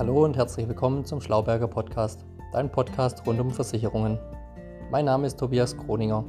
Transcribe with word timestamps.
Hallo 0.00 0.24
und 0.24 0.34
herzlich 0.34 0.66
willkommen 0.66 1.04
zum 1.04 1.20
Schlauberger 1.20 1.68
Podcast, 1.68 2.24
dein 2.52 2.72
Podcast 2.72 3.26
rund 3.26 3.38
um 3.38 3.50
Versicherungen. 3.50 4.18
Mein 4.90 5.04
Name 5.04 5.26
ist 5.26 5.38
Tobias 5.38 5.76
Kroninger. 5.76 6.24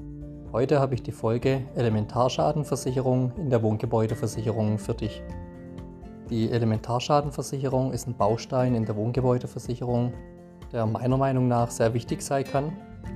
Heute 0.52 0.82
habe 0.82 0.94
ich 0.94 1.04
die 1.04 1.14
Folge 1.14 1.64
Elementarschadenversicherung 1.76 3.32
in 3.38 3.50
der 3.50 3.64
Wohngebäudeversicherung 3.64 4.78
für 4.78 4.94
dich. 4.94 5.24
Die 6.30 6.52
Elementarschadenversicherung 6.52 7.94
ist 7.94 8.08
ein 8.08 8.18
Baustein 8.18 8.76
in 8.76 8.84
der 8.84 8.98
Wohngebäudeversicherung, 8.98 10.12
der 10.74 10.86
meiner 10.86 11.16
Meinung 11.16 11.48
nach 11.48 11.72
sehr 11.72 11.94
wichtig 11.94 12.24
sein 12.24 12.44
kann 12.44 12.74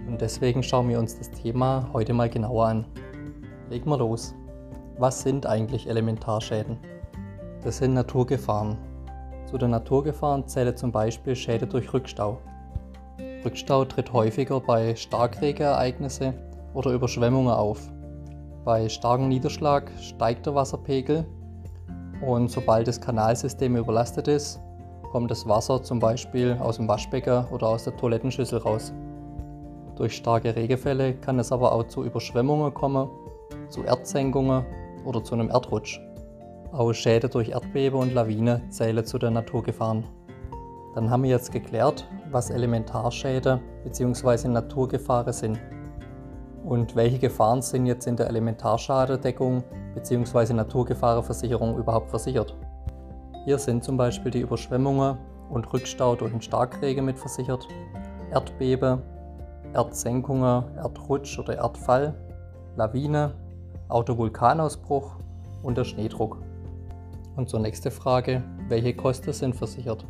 und 0.07 0.21
deswegen 0.21 0.63
schauen 0.63 0.87
wir 0.87 0.99
uns 0.99 1.17
das 1.17 1.31
Thema 1.31 1.89
heute 1.91 2.13
mal 2.13 2.29
genauer 2.29 2.67
an. 2.67 2.85
Legen 3.69 3.89
wir 3.89 3.97
los. 3.97 4.33
Was 4.99 5.21
sind 5.21 5.47
eigentlich 5.47 5.89
Elementarschäden? 5.89 6.77
Das 7.61 7.79
sind 7.79 7.93
Naturgefahren. 7.93 8.77
Zu 9.45 9.57
den 9.57 9.69
Naturgefahren 9.69 10.47
zählen 10.47 10.75
zum 10.75 10.91
Beispiel 10.91 11.35
Schäden 11.35 11.69
durch 11.69 11.93
Rückstau. 11.93 12.39
Rückstau 13.43 13.85
tritt 13.85 14.11
häufiger 14.11 14.59
bei 14.59 14.95
Starkregenereignissen 14.95 16.33
oder 16.73 16.91
Überschwemmungen 16.91 17.53
auf. 17.53 17.91
Bei 18.63 18.89
starkem 18.89 19.29
Niederschlag 19.29 19.91
steigt 20.01 20.47
der 20.47 20.55
Wasserpegel 20.55 21.25
und 22.25 22.49
sobald 22.49 22.87
das 22.87 22.99
Kanalsystem 22.99 23.75
überlastet 23.75 24.27
ist, 24.27 24.59
kommt 25.11 25.29
das 25.29 25.47
Wasser 25.47 25.83
zum 25.83 25.99
Beispiel 25.99 26.57
aus 26.59 26.77
dem 26.77 26.87
Waschbecken 26.87 27.45
oder 27.51 27.67
aus 27.67 27.83
der 27.83 27.95
Toilettenschüssel 27.95 28.59
raus. 28.59 28.91
Durch 29.95 30.15
starke 30.15 30.55
Regenfälle 30.55 31.13
kann 31.13 31.37
es 31.37 31.51
aber 31.51 31.71
auch 31.71 31.83
zu 31.83 32.03
Überschwemmungen 32.03 32.73
kommen, 32.73 33.07
zu 33.69 33.83
Erdsenkungen 33.83 34.65
oder 35.05 35.23
zu 35.23 35.35
einem 35.35 35.49
Erdrutsch. 35.49 35.99
Auch 36.75 36.91
Schäden 36.91 37.29
durch 37.29 37.51
Erdbeben 37.51 37.97
und 37.97 38.13
Lawine 38.13 38.61
zählen 38.67 39.05
zu 39.05 39.17
den 39.17 39.31
Naturgefahren. 39.31 40.03
Dann 40.93 41.09
haben 41.09 41.23
wir 41.23 41.29
jetzt 41.29 41.53
geklärt, 41.53 42.05
was 42.31 42.49
Elementarschäden 42.49 43.61
bzw. 43.85 44.49
Naturgefahren 44.49 45.31
sind. 45.31 45.57
Und 46.65 46.93
welche 46.97 47.17
Gefahren 47.17 47.61
sind 47.61 47.85
jetzt 47.85 48.07
in 48.07 48.17
der 48.17 48.27
Elementarschadendeckung 48.27 49.63
bzw. 49.93 50.51
Naturgefahrenversicherung 50.51 51.77
überhaupt 51.77 52.09
versichert? 52.09 52.57
Hier 53.45 53.57
sind 53.57 53.81
zum 53.85 53.95
Beispiel 53.95 54.31
die 54.31 54.41
Überschwemmungen 54.41 55.17
und 55.49 55.71
Rückstau 55.71 56.17
durch 56.17 56.31
den 56.31 56.41
Starkregen 56.41 57.05
mitversichert, 57.05 57.65
Erdbeben, 58.31 59.01
Erdsenkungen, 59.73 60.75
Erdrutsch 60.75 61.39
oder 61.39 61.55
Erdfall, 61.55 62.13
Lawine, 62.75 63.33
Autovulkanausbruch 63.87 65.15
und 65.63 65.77
der 65.77 65.85
Schneedruck. 65.85 66.41
Und 67.35 67.49
zur 67.49 67.59
nächsten 67.59 67.91
Frage, 67.91 68.43
welche 68.69 68.93
Kosten 68.93 69.33
sind 69.33 69.55
versichert? 69.55 70.05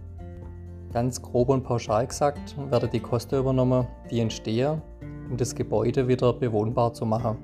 Ganz 0.94 1.22
grob 1.22 1.50
und 1.50 1.64
pauschal 1.64 2.06
gesagt 2.08 2.56
werden 2.70 2.90
die 2.92 3.00
Kosten 3.00 3.40
übernommen, 3.40 3.88
die 4.12 4.20
entstehen, 4.20 4.82
um 5.30 5.36
das 5.36 5.56
Gebäude 5.56 6.08
wieder 6.08 6.34
bewohnbar 6.34 6.94
zu 6.94 7.06
machen. 7.06 7.38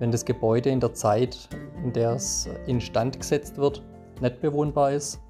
Wenn 0.00 0.10
das 0.10 0.24
Gebäude 0.24 0.70
in 0.70 0.80
der 0.80 0.92
Zeit, 0.92 1.48
in 1.84 1.92
der 1.92 2.12
es 2.12 2.48
instand 2.66 3.20
gesetzt 3.20 3.58
wird, 3.58 3.82
nicht 4.20 4.40
bewohnbar 4.40 4.92
ist, 4.92 5.20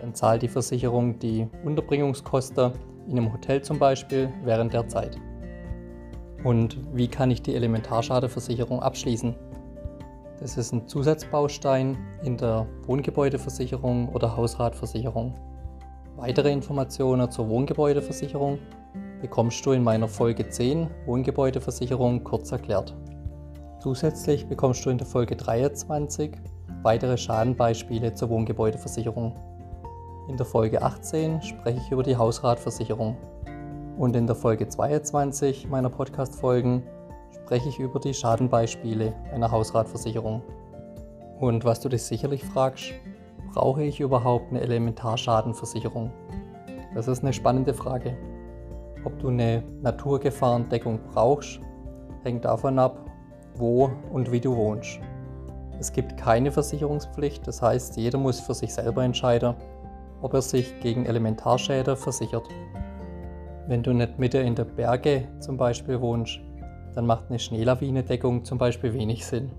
dann 0.00 0.14
zahlt 0.14 0.42
die 0.42 0.48
Versicherung 0.48 1.18
die 1.18 1.46
Unterbringungskosten 1.64 2.72
in 3.08 3.18
einem 3.18 3.32
Hotel 3.32 3.62
zum 3.62 3.78
Beispiel 3.78 4.32
während 4.44 4.72
der 4.72 4.88
Zeit. 4.88 5.18
Und 6.44 6.78
wie 6.94 7.08
kann 7.08 7.30
ich 7.30 7.42
die 7.42 7.54
Elementarschadeversicherung 7.54 8.80
abschließen? 8.80 9.34
Das 10.42 10.56
ist 10.56 10.72
ein 10.72 10.88
Zusatzbaustein 10.88 11.96
in 12.24 12.36
der 12.36 12.66
Wohngebäudeversicherung 12.86 14.08
oder 14.08 14.36
Hausratversicherung. 14.36 15.36
Weitere 16.16 16.50
Informationen 16.50 17.30
zur 17.30 17.48
Wohngebäudeversicherung 17.48 18.58
bekommst 19.20 19.64
du 19.64 19.70
in 19.70 19.84
meiner 19.84 20.08
Folge 20.08 20.48
10 20.48 20.90
Wohngebäudeversicherung 21.06 22.24
kurz 22.24 22.50
erklärt. 22.50 22.92
Zusätzlich 23.78 24.48
bekommst 24.48 24.84
du 24.84 24.90
in 24.90 24.98
der 24.98 25.06
Folge 25.06 25.36
23 25.36 26.32
weitere 26.82 27.16
Schadenbeispiele 27.16 28.12
zur 28.14 28.30
Wohngebäudeversicherung. 28.30 29.36
In 30.28 30.36
der 30.36 30.46
Folge 30.46 30.82
18 30.82 31.40
spreche 31.40 31.78
ich 31.78 31.92
über 31.92 32.02
die 32.02 32.16
Hausratversicherung. 32.16 33.16
Und 33.96 34.16
in 34.16 34.26
der 34.26 34.34
Folge 34.34 34.66
22 34.66 35.68
meiner 35.68 35.90
Podcast-Folgen 35.90 36.82
spreche 37.34 37.68
ich 37.68 37.78
über 37.78 38.00
die 38.00 38.14
Schadenbeispiele 38.14 39.14
einer 39.32 39.50
Hausratversicherung. 39.50 40.42
Und 41.40 41.64
was 41.64 41.80
du 41.80 41.88
dich 41.88 42.02
sicherlich 42.02 42.44
fragst, 42.44 42.92
brauche 43.52 43.82
ich 43.82 44.00
überhaupt 44.00 44.50
eine 44.50 44.60
Elementarschadenversicherung? 44.60 46.10
Das 46.94 47.08
ist 47.08 47.22
eine 47.22 47.32
spannende 47.32 47.74
Frage. 47.74 48.16
Ob 49.04 49.18
du 49.18 49.28
eine 49.28 49.62
Naturgefahrendeckung 49.82 51.00
brauchst, 51.12 51.60
hängt 52.22 52.44
davon 52.44 52.78
ab, 52.78 53.04
wo 53.56 53.90
und 54.12 54.30
wie 54.30 54.40
du 54.40 54.54
wohnst. 54.54 55.00
Es 55.80 55.92
gibt 55.92 56.16
keine 56.16 56.52
Versicherungspflicht, 56.52 57.46
das 57.46 57.60
heißt, 57.60 57.96
jeder 57.96 58.18
muss 58.18 58.38
für 58.38 58.54
sich 58.54 58.72
selber 58.72 59.02
entscheiden, 59.02 59.54
ob 60.20 60.34
er 60.34 60.42
sich 60.42 60.78
gegen 60.80 61.06
Elementarschäden 61.06 61.96
versichert. 61.96 62.48
Wenn 63.66 63.82
du 63.82 63.92
nicht 63.92 64.18
mitten 64.18 64.46
in 64.46 64.54
der 64.54 64.64
Berge 64.64 65.26
zum 65.40 65.56
Beispiel 65.56 66.00
wohnst, 66.00 66.40
dann 66.94 67.06
macht 67.06 67.28
eine 67.28 67.38
Schneelawinendeckung 67.38 68.44
zum 68.44 68.58
Beispiel 68.58 68.92
wenig 68.92 69.24
Sinn. 69.26 69.50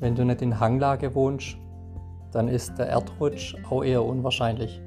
Wenn 0.00 0.14
du 0.14 0.24
nicht 0.24 0.42
in 0.42 0.60
Hanglage 0.60 1.14
wohnst, 1.14 1.56
dann 2.32 2.48
ist 2.48 2.78
der 2.78 2.88
Erdrutsch 2.88 3.56
auch 3.70 3.82
eher 3.82 4.04
unwahrscheinlich. 4.04 4.82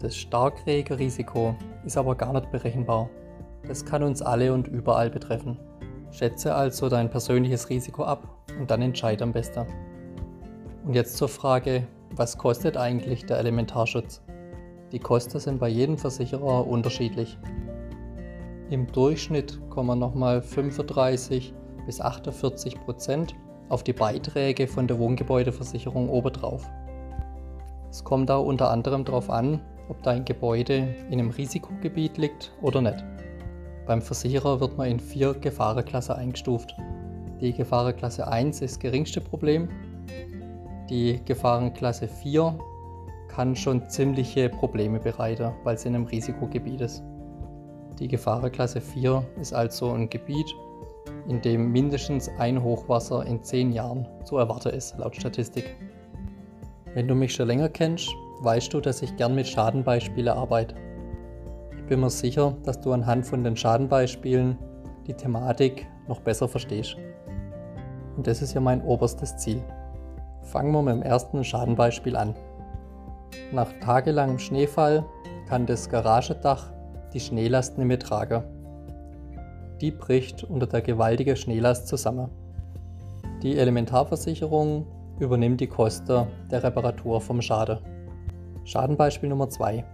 Das 0.00 0.16
Starkregenrisiko 0.16 1.54
ist 1.84 1.96
aber 1.96 2.14
gar 2.14 2.32
nicht 2.32 2.50
berechenbar. 2.50 3.08
Das 3.66 3.84
kann 3.84 4.02
uns 4.02 4.22
alle 4.22 4.52
und 4.52 4.68
überall 4.68 5.10
betreffen. 5.10 5.58
Schätze 6.10 6.54
also 6.54 6.88
dein 6.88 7.10
persönliches 7.10 7.70
Risiko 7.70 8.04
ab 8.04 8.28
und 8.60 8.70
dann 8.70 8.82
entscheide 8.82 9.24
am 9.24 9.32
besten. 9.32 9.66
Und 10.84 10.94
jetzt 10.94 11.16
zur 11.16 11.28
Frage, 11.28 11.86
was 12.10 12.38
kostet 12.38 12.76
eigentlich 12.76 13.26
der 13.26 13.38
Elementarschutz? 13.38 14.22
Die 14.92 15.00
Kosten 15.00 15.40
sind 15.40 15.58
bei 15.58 15.68
jedem 15.68 15.98
Versicherer 15.98 16.66
unterschiedlich. 16.66 17.38
Im 18.70 18.90
Durchschnitt 18.90 19.60
kommen 19.68 19.98
nochmal 19.98 20.40
35 20.40 21.52
bis 21.84 22.00
48 22.00 22.80
Prozent 22.80 23.34
auf 23.68 23.84
die 23.84 23.92
Beiträge 23.92 24.66
von 24.66 24.86
der 24.86 24.98
Wohngebäudeversicherung 24.98 26.08
obendrauf. 26.08 26.68
Es 27.90 28.02
kommt 28.02 28.30
auch 28.30 28.44
unter 28.44 28.70
anderem 28.70 29.04
darauf 29.04 29.28
an, 29.28 29.60
ob 29.90 30.02
dein 30.02 30.24
Gebäude 30.24 30.94
in 31.10 31.20
einem 31.20 31.30
Risikogebiet 31.30 32.16
liegt 32.16 32.52
oder 32.62 32.80
nicht. 32.80 33.04
Beim 33.86 34.00
Versicherer 34.00 34.60
wird 34.60 34.78
man 34.78 34.88
in 34.88 34.98
vier 34.98 35.34
Gefahrenklassen 35.34 36.16
eingestuft. 36.16 36.74
Die 37.40 37.52
Gefahrenklasse 37.52 38.26
1 38.26 38.62
ist 38.62 38.76
das 38.76 38.78
geringste 38.80 39.20
Problem. 39.20 39.68
Die 40.88 41.20
Gefahrenklasse 41.26 42.08
4 42.08 42.58
kann 43.28 43.54
schon 43.54 43.88
ziemliche 43.90 44.48
Probleme 44.48 45.00
bereiten, 45.00 45.52
weil 45.64 45.76
sie 45.76 45.88
in 45.88 45.96
einem 45.96 46.06
Risikogebiet 46.06 46.80
ist. 46.80 47.02
Die 47.98 48.08
Gefahrenklasse 48.08 48.80
4 48.80 49.24
ist 49.40 49.54
also 49.54 49.92
ein 49.92 50.10
Gebiet, 50.10 50.52
in 51.28 51.40
dem 51.40 51.70
mindestens 51.70 52.28
ein 52.38 52.60
Hochwasser 52.60 53.24
in 53.24 53.42
10 53.42 53.72
Jahren 53.72 54.08
zu 54.24 54.36
erwarten 54.36 54.70
ist, 54.70 54.98
laut 54.98 55.14
Statistik. 55.14 55.76
Wenn 56.94 57.06
du 57.06 57.14
mich 57.14 57.34
schon 57.34 57.46
länger 57.46 57.68
kennst, 57.68 58.08
weißt 58.40 58.74
du, 58.74 58.80
dass 58.80 59.00
ich 59.00 59.16
gern 59.16 59.36
mit 59.36 59.46
Schadenbeispielen 59.46 60.36
arbeite. 60.36 60.74
Ich 61.76 61.84
bin 61.86 62.00
mir 62.00 62.10
sicher, 62.10 62.56
dass 62.64 62.80
du 62.80 62.92
anhand 62.92 63.26
von 63.26 63.44
den 63.44 63.56
Schadenbeispielen 63.56 64.58
die 65.06 65.14
Thematik 65.14 65.86
noch 66.08 66.20
besser 66.20 66.48
verstehst. 66.48 66.96
Und 68.16 68.26
das 68.26 68.42
ist 68.42 68.54
ja 68.54 68.60
mein 68.60 68.82
oberstes 68.82 69.36
Ziel. 69.36 69.62
Fangen 70.42 70.72
wir 70.72 70.82
mit 70.82 70.94
dem 70.94 71.02
ersten 71.02 71.44
Schadenbeispiel 71.44 72.16
an. 72.16 72.34
Nach 73.52 73.72
tagelangem 73.80 74.38
Schneefall 74.38 75.04
kann 75.48 75.66
das 75.66 75.88
Garagedach 75.88 76.73
die 77.14 77.20
Schneelast 77.20 77.78
nicht 77.78 77.86
mehr 77.86 77.98
tragen. 77.98 78.42
Die 79.80 79.90
bricht 79.90 80.44
unter 80.44 80.66
der 80.66 80.82
gewaltigen 80.82 81.36
Schneelast 81.36 81.88
zusammen. 81.88 82.28
Die 83.42 83.56
Elementarversicherung 83.56 84.86
übernimmt 85.20 85.60
die 85.60 85.66
Kosten 85.66 86.26
der 86.50 86.62
Reparatur 86.62 87.20
vom 87.20 87.40
Schaden. 87.40 87.78
Schadenbeispiel 88.64 89.28
Nummer 89.28 89.48
2. 89.48 89.84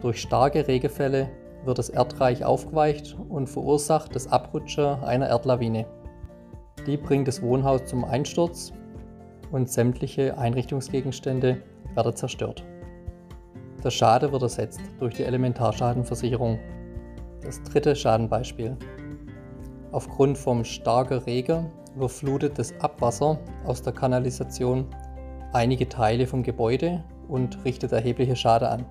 Durch 0.00 0.20
starke 0.20 0.66
Regenfälle 0.66 1.28
wird 1.64 1.78
das 1.78 1.90
Erdreich 1.90 2.44
aufgeweicht 2.44 3.16
und 3.28 3.48
verursacht 3.48 4.14
das 4.14 4.30
Abrutschen 4.30 5.02
einer 5.02 5.28
Erdlawine. 5.28 5.86
Die 6.86 6.96
bringt 6.96 7.28
das 7.28 7.42
Wohnhaus 7.42 7.84
zum 7.84 8.04
Einsturz 8.04 8.72
und 9.50 9.68
sämtliche 9.68 10.38
Einrichtungsgegenstände 10.38 11.62
werden 11.94 12.16
zerstört. 12.16 12.64
Der 13.82 13.90
Schade 13.90 14.30
wird 14.30 14.42
ersetzt 14.42 14.80
durch 14.98 15.14
die 15.14 15.24
Elementarschadenversicherung. 15.24 16.58
Das 17.40 17.62
dritte 17.62 17.96
Schadenbeispiel. 17.96 18.76
Aufgrund 19.92 20.36
vom 20.36 20.64
starken 20.64 21.18
Regen 21.20 21.70
überflutet 21.96 22.58
das 22.58 22.78
Abwasser 22.80 23.38
aus 23.64 23.80
der 23.80 23.94
Kanalisation 23.94 24.86
einige 25.52 25.88
Teile 25.88 26.26
vom 26.26 26.42
Gebäude 26.42 27.02
und 27.28 27.64
richtet 27.64 27.92
erhebliche 27.92 28.36
Schade 28.36 28.68
an. 28.68 28.84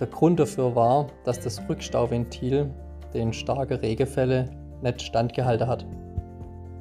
Der 0.00 0.06
Grund 0.06 0.40
dafür 0.40 0.74
war, 0.74 1.08
dass 1.24 1.38
das 1.40 1.60
Rückstauventil 1.68 2.70
den 3.12 3.32
starke 3.32 3.80
Regenfälle 3.82 4.50
nicht 4.82 5.02
standgehalten 5.02 5.66
hat. 5.68 5.86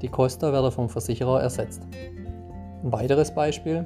Die 0.01 0.07
Kosten 0.07 0.51
werden 0.51 0.71
vom 0.71 0.89
Versicherer 0.89 1.41
ersetzt. 1.41 1.87
Ein 2.83 2.91
weiteres 2.91 3.33
Beispiel. 3.33 3.85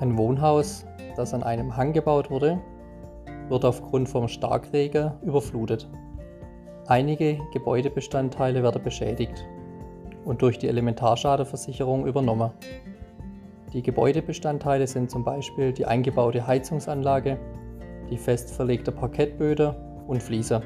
Ein 0.00 0.16
Wohnhaus, 0.18 0.84
das 1.16 1.34
an 1.34 1.42
einem 1.42 1.76
Hang 1.76 1.92
gebaut 1.92 2.30
wurde, 2.30 2.60
wird 3.48 3.64
aufgrund 3.64 4.08
vom 4.08 4.28
Starkregen 4.28 5.12
überflutet. 5.22 5.88
Einige 6.86 7.38
Gebäudebestandteile 7.52 8.62
werden 8.62 8.82
beschädigt 8.82 9.44
und 10.24 10.42
durch 10.42 10.58
die 10.58 10.68
Elementarschadenversicherung 10.68 12.06
übernommen. 12.06 12.50
Die 13.72 13.82
Gebäudebestandteile 13.82 14.86
sind 14.86 15.10
zum 15.10 15.24
Beispiel 15.24 15.72
die 15.72 15.86
eingebaute 15.86 16.46
Heizungsanlage, 16.46 17.38
die 18.10 18.16
fest 18.16 18.50
verlegte 18.50 18.92
Parkettböden 18.92 19.74
und 20.06 20.22
Fliese. 20.22 20.62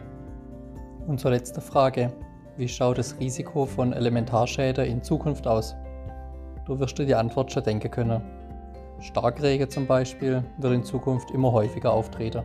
Und 1.06 1.18
zur 1.18 1.30
letzten 1.30 1.60
Frage. 1.60 2.12
Wie 2.56 2.68
schaut 2.68 2.98
das 2.98 3.18
Risiko 3.18 3.64
von 3.64 3.94
Elementarschäden 3.94 4.84
in 4.84 5.02
Zukunft 5.02 5.46
aus? 5.46 5.74
Du 6.66 6.78
wirst 6.78 6.98
dir 6.98 7.06
die 7.06 7.14
Antwort 7.14 7.50
schon 7.50 7.62
denken 7.62 7.90
können. 7.90 8.39
Starkregen 9.00 9.70
zum 9.70 9.86
Beispiel 9.86 10.44
wird 10.58 10.74
in 10.74 10.84
Zukunft 10.84 11.30
immer 11.30 11.52
häufiger 11.52 11.92
auftreten. 11.92 12.42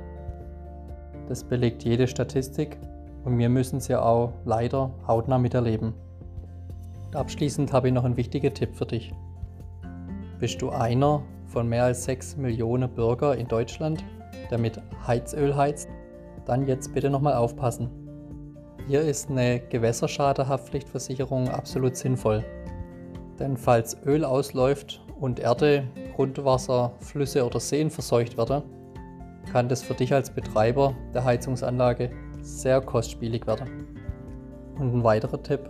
Das 1.28 1.44
belegt 1.44 1.84
jede 1.84 2.08
Statistik 2.08 2.78
und 3.26 3.38
wir 3.38 3.50
müssen 3.50 3.80
sie 3.82 4.00
auch 4.00 4.32
leider 4.46 4.92
hautnah 5.08 5.38
miterleben. 5.38 5.94
Und 7.08 7.16
abschließend 7.16 7.74
habe 7.74 7.90
ich 7.90 7.94
noch 7.94 8.06
einen 8.06 8.18
wichtigen 8.18 8.54
Tipp 8.54 8.76
für 8.76 8.86
dich. 8.86 9.14
Bist 10.40 10.62
du 10.62 10.70
einer 10.70 11.24
von 11.46 11.68
mehr 11.68 11.86
als 11.86 12.06
6 12.06 12.38
Millionen 12.38 12.90
Bürger 12.90 13.36
in 13.36 13.48
Deutschland, 13.48 14.04
der 14.50 14.58
mit 14.58 14.80
Heizöl 15.08 15.56
heizt? 15.56 15.90
Dann 16.46 16.68
jetzt 16.68 16.94
bitte 16.94 17.10
nochmal 17.10 17.34
aufpassen. 17.34 17.90
Hier 18.88 19.02
ist 19.02 19.30
eine 19.30 19.60
Gewässerschadehaftpflichtversicherung 19.60 21.50
absolut 21.50 21.96
sinnvoll. 21.96 22.46
Denn 23.40 23.58
falls 23.58 23.98
Öl 24.06 24.24
ausläuft 24.24 25.02
und 25.20 25.40
Erde, 25.40 25.88
Grundwasser, 26.16 26.94
Flüsse 27.00 27.46
oder 27.46 27.60
Seen 27.60 27.90
verseucht 27.90 28.38
werden, 28.38 28.64
kann 29.52 29.68
das 29.68 29.84
für 29.84 29.94
dich 29.94 30.14
als 30.14 30.30
Betreiber 30.30 30.96
der 31.14 31.24
Heizungsanlage 31.24 32.10
sehr 32.42 32.80
kostspielig 32.82 33.46
werden. 33.46 33.88
Und 34.80 34.94
ein 34.94 35.04
weiterer 35.04 35.42
Tipp, 35.42 35.70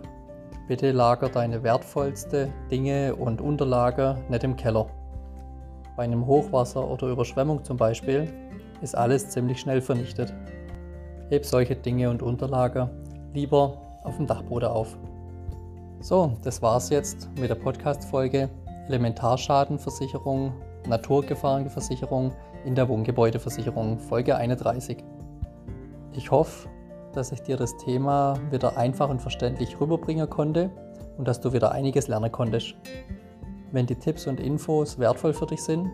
bitte 0.68 0.92
lager 0.92 1.28
deine 1.28 1.62
wertvollste 1.62 2.48
Dinge 2.70 3.14
und 3.16 3.40
Unterlagen 3.40 4.18
nicht 4.28 4.44
im 4.44 4.56
Keller. 4.56 4.86
Bei 5.96 6.04
einem 6.04 6.26
Hochwasser 6.26 6.88
oder 6.88 7.08
Überschwemmung 7.08 7.64
zum 7.64 7.76
Beispiel 7.76 8.32
ist 8.82 8.96
alles 8.96 9.30
ziemlich 9.30 9.60
schnell 9.60 9.80
vernichtet. 9.80 10.32
Heb 11.28 11.44
solche 11.44 11.74
Dinge 11.74 12.10
und 12.10 12.22
Unterlagen 12.22 12.90
lieber 13.32 13.80
auf 14.04 14.16
dem 14.16 14.26
Dachboden 14.26 14.68
auf. 14.68 14.96
So, 16.00 16.36
das 16.42 16.62
war's 16.62 16.90
jetzt 16.90 17.28
mit 17.38 17.50
der 17.50 17.56
Podcast-Folge 17.56 18.48
Elementarschadenversicherung, 18.88 20.52
Naturgefahrenversicherung 20.88 22.32
in 22.64 22.74
der 22.74 22.88
Wohngebäudeversicherung, 22.88 23.98
Folge 23.98 24.36
31. 24.36 25.04
Ich 26.12 26.30
hoffe, 26.30 26.68
dass 27.12 27.32
ich 27.32 27.42
dir 27.42 27.56
das 27.56 27.76
Thema 27.78 28.34
wieder 28.50 28.76
einfach 28.76 29.08
und 29.08 29.22
verständlich 29.22 29.80
rüberbringen 29.80 30.30
konnte 30.30 30.70
und 31.18 31.26
dass 31.26 31.40
du 31.40 31.52
wieder 31.52 31.72
einiges 31.72 32.06
lernen 32.08 32.30
konntest. 32.30 32.74
Wenn 33.72 33.86
die 33.86 33.96
Tipps 33.96 34.26
und 34.26 34.38
Infos 34.40 34.98
wertvoll 34.98 35.32
für 35.32 35.46
dich 35.46 35.62
sind, 35.62 35.90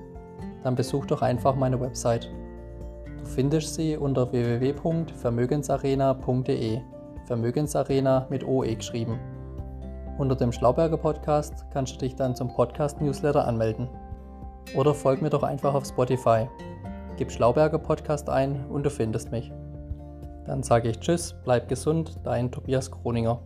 dann 0.63 0.75
besuch 0.75 1.07
doch 1.07 1.23
einfach 1.23 1.55
meine 1.55 1.81
Website. 1.81 2.29
Du 3.19 3.25
findest 3.25 3.75
sie 3.75 3.97
unter 3.97 4.33
www.vermögensarena.de. 4.33 6.81
Vermögensarena 7.25 8.27
mit 8.31 8.45
OE 8.47 8.75
geschrieben. 8.75 9.19
Unter 10.23 10.37
dem 10.37 10.53
Schlauberger 10.53 10.99
Podcast 10.99 11.67
kannst 11.73 11.95
du 11.95 11.99
dich 11.99 12.15
dann 12.15 12.37
zum 12.37 12.55
Podcast-Newsletter 12.55 13.45
anmelden. 13.45 13.89
Oder 14.77 14.95
folg 14.95 15.21
mir 15.21 15.31
doch 15.31 15.43
einfach 15.43 15.75
auf 15.75 15.85
Spotify. 15.85 16.49
Gib 17.17 17.33
Schlauberger 17.33 17.81
Podcast 17.81 18.31
ein 18.31 18.65
und 18.67 18.87
du 18.87 18.91
findest 18.91 19.33
mich. 19.33 19.51
Dann 20.47 20.63
sage 20.63 20.91
ich 20.91 21.01
Tschüss, 21.01 21.35
bleib 21.43 21.69
gesund, 21.69 22.21
dein 22.23 22.53
Tobias 22.53 22.89
Kroninger. 22.89 23.41